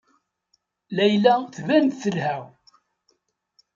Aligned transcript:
Layla 0.95 1.33
tban-d 1.55 1.91
telha. 2.01 2.37